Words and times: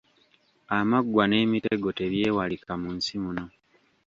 Amaggwa 0.77 1.23
n’emitego 1.27 1.87
tebyewalika 1.97 2.71
mu 2.81 2.89
nsi 2.97 3.13
muno. 3.23 3.45